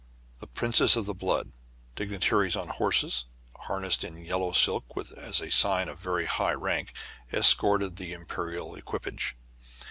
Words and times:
Princes 0.55 0.97
of 0.97 1.05
the 1.05 1.13
blood, 1.13 1.51
dignitaries 1.95 2.55
on 2.55 2.69
horses 2.69 3.25
harnessed 3.55 4.03
in 4.03 4.17
yellow 4.25 4.51
silk 4.51 4.83
as 5.15 5.39
a 5.39 5.51
sign 5.51 5.87
of 5.87 5.99
very 5.99 6.25
high 6.25 6.55
rank, 6.55 6.91
escorted 7.31 7.97
the 7.97 8.11
imperial 8.11 8.73
equipage. 8.73 9.35